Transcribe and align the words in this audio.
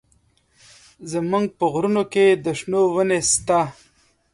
زموږ 1.11 1.45
په 1.57 1.65
غرونو 1.73 2.01
کښې 2.13 2.27
د 2.43 2.45
شنو 2.59 2.81
ونې 2.95 3.19
سته. 3.31 3.59